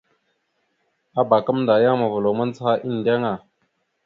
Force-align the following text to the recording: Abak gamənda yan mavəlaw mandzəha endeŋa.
Abak 1.19 1.43
gamənda 1.45 1.75
yan 1.83 1.99
mavəlaw 1.99 2.35
mandzəha 2.37 2.73
endeŋa. 2.87 3.33